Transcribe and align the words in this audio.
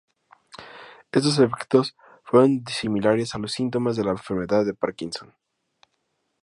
Estos 1.11 1.37
efectos 1.37 1.95
fueron 2.23 2.63
similares 2.67 3.35
a 3.35 3.37
los 3.37 3.51
síntomas 3.51 3.95
de 3.97 4.03
la 4.03 4.09
enfermedad 4.09 4.65
de 4.65 4.73
Parkinson. 4.73 5.35